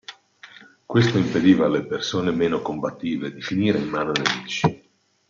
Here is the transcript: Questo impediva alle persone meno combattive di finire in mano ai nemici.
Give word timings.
Questo 0.83 1.19
impediva 1.19 1.67
alle 1.67 1.85
persone 1.85 2.31
meno 2.31 2.63
combattive 2.63 3.31
di 3.31 3.39
finire 3.39 3.77
in 3.77 3.87
mano 3.87 4.11
ai 4.13 4.23
nemici. 4.35 4.89